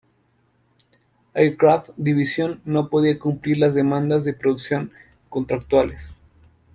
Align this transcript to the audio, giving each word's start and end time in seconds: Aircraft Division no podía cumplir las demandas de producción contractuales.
Aircraft 1.35 1.91
Division 1.95 2.59
no 2.65 2.89
podía 2.89 3.19
cumplir 3.19 3.59
las 3.59 3.75
demandas 3.75 4.23
de 4.23 4.33
producción 4.33 4.91
contractuales. 5.29 6.19